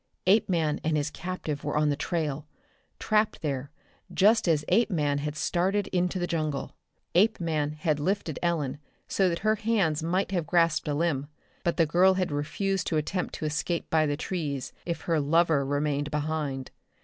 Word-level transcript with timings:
Apeman 0.25 0.79
and 0.83 0.97
his 0.97 1.11
captive 1.11 1.63
were 1.63 1.77
on 1.77 1.89
the 1.89 1.95
trail, 1.95 2.47
trapped 2.97 3.43
there 3.43 3.69
just 4.11 4.47
as 4.47 4.65
Apeman 4.69 5.19
had 5.19 5.35
started 5.35 5.85
into 5.89 6.17
the 6.17 6.25
jungle. 6.25 6.75
Apeman 7.13 7.73
had 7.73 7.99
lifted 7.99 8.39
Ellen 8.41 8.79
so 9.07 9.29
that 9.29 9.45
her 9.45 9.57
hands 9.57 10.01
might 10.01 10.31
have 10.31 10.47
grasped 10.47 10.87
a 10.87 10.95
limb; 10.95 11.27
but 11.63 11.77
the 11.77 11.85
girl 11.85 12.15
had 12.15 12.31
refused 12.31 12.87
to 12.87 12.97
attempt 12.97 13.35
to 13.35 13.45
escape 13.45 13.91
by 13.91 14.07
the 14.07 14.17
trees 14.17 14.73
if 14.87 15.01
her 15.01 15.19
"lover" 15.19 15.63
remained 15.63 16.09
behind. 16.09 16.71